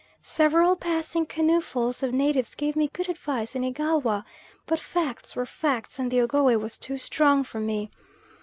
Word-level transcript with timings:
Several 0.23 0.75
passing 0.75 1.27
canoefuls 1.27 2.01
of 2.01 2.11
natives 2.11 2.55
gave 2.55 2.75
me 2.75 2.87
good 2.91 3.07
advice 3.07 3.53
in 3.53 3.63
Igalwa; 3.63 4.25
but 4.65 4.79
facts 4.79 5.35
were 5.35 5.45
facts, 5.45 5.99
and 5.99 6.09
the 6.09 6.21
Ogowe 6.21 6.57
was 6.57 6.75
too 6.79 6.97
strong 6.97 7.43
for 7.43 7.59
me. 7.59 7.91